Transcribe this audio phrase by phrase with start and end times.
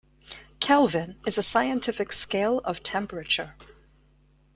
[0.59, 3.55] Kelvin is a scientific scale of temperature.